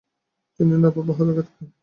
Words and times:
তিনি 0.59 0.73
নবাব 0.75 0.97
বাহাদুর 1.07 1.35
খেতাব 1.37 1.53
পান। 1.55 1.67